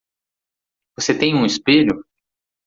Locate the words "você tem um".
0.95-1.45